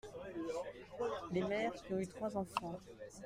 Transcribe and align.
Les 1.31 1.43
mères 1.43 1.73
qui 1.83 1.93
ont 1.93 1.99
eu 1.99 2.07
trois 2.07 2.35
enfants. 2.35 2.79